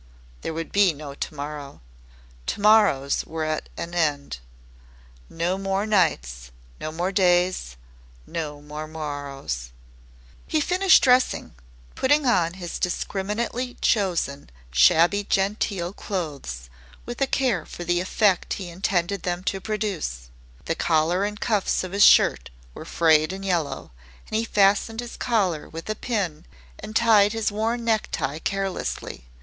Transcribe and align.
There 0.41 0.55
would 0.55 0.71
be 0.71 0.93
no 0.93 1.13
To 1.13 1.35
morrow. 1.35 1.79
To 2.47 2.59
morrows 2.59 3.23
were 3.23 3.43
at 3.45 3.69
an 3.77 3.93
end. 3.93 4.39
No 5.29 5.59
more 5.59 5.85
nights 5.85 6.49
no 6.79 6.91
more 6.91 7.11
days 7.11 7.77
no 8.25 8.61
more 8.63 8.87
morrows. 8.87 9.69
He 10.47 10.59
finished 10.59 11.03
dressing, 11.03 11.53
putting 11.93 12.25
on 12.25 12.53
his 12.55 12.79
discriminatingly 12.79 13.77
chosen 13.79 14.49
shabby 14.71 15.23
genteel 15.23 15.93
clothes 15.93 16.67
with 17.05 17.21
a 17.21 17.27
care 17.27 17.63
for 17.63 17.83
the 17.83 17.99
effect 17.99 18.53
he 18.53 18.69
intended 18.69 19.21
them 19.21 19.43
to 19.43 19.61
produce. 19.61 20.31
The 20.65 20.73
collar 20.73 21.23
and 21.23 21.39
cuffs 21.39 21.83
of 21.83 21.91
his 21.91 22.03
shirt 22.03 22.49
were 22.73 22.85
frayed 22.85 23.31
and 23.31 23.45
yellow, 23.45 23.91
and 24.27 24.35
he 24.35 24.45
fastened 24.45 24.99
his 24.99 25.15
collar 25.15 25.69
with 25.69 25.87
a 25.91 25.93
pin 25.95 26.47
and 26.79 26.95
tied 26.95 27.33
his 27.33 27.51
worn 27.51 27.85
necktie 27.85 28.39
carelessly. 28.39 29.25